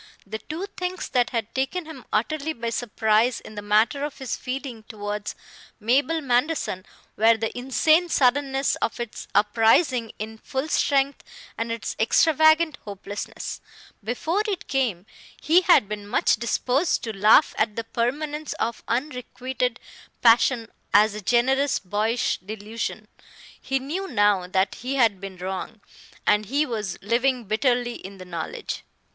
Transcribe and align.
The 0.25 0.39
two 0.39 0.65
things 0.77 1.09
that 1.09 1.29
had 1.29 1.53
taken 1.53 1.85
him 1.85 2.05
utterly 2.11 2.53
by 2.53 2.71
surprise 2.71 3.39
in 3.39 3.53
the 3.53 3.61
matter 3.61 4.03
of 4.03 4.17
his 4.17 4.35
feeling 4.35 4.81
towards 4.89 5.35
Mabel 5.79 6.21
Manderson 6.21 6.87
were 7.15 7.37
the 7.37 7.55
insane 7.55 8.09
suddenness 8.09 8.75
of 8.77 8.99
its 8.99 9.27
uprising 9.35 10.11
in 10.17 10.39
full 10.39 10.67
strength 10.69 11.23
and 11.55 11.71
its 11.71 11.95
extravagant 11.99 12.77
hopelessness. 12.83 13.61
Before 14.03 14.41
it 14.47 14.67
came, 14.67 15.05
he 15.39 15.61
had 15.61 15.87
been 15.87 16.07
much 16.07 16.37
disposed 16.37 17.03
to 17.03 17.15
laugh 17.15 17.53
at 17.59 17.75
the 17.75 17.83
permanence 17.83 18.53
of 18.53 18.81
unrequited 18.87 19.79
passion 20.23 20.69
as 20.95 21.13
a 21.13 21.21
generous 21.21 21.77
boyish 21.77 22.39
delusion. 22.39 23.07
He 23.61 23.77
knew 23.77 24.07
now 24.07 24.47
that 24.47 24.73
he 24.81 24.95
had 24.95 25.21
been 25.21 25.37
wrong, 25.37 25.79
and 26.25 26.47
he 26.47 26.65
was 26.65 26.97
living 27.03 27.43
bitterly 27.43 27.93
in 27.97 28.17
the 28.17 28.25
knowledge. 28.25 28.81